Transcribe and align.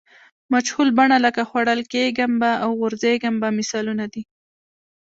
مجهول 0.53 0.89
بڼه 0.97 1.17
لکه 1.25 1.41
خوړل 1.49 1.81
کیږم 1.93 2.31
به 2.41 2.51
او 2.63 2.69
غورځېږم 2.79 3.35
به 3.41 3.49
مثالونه 3.57 4.05
دي. 4.13 4.23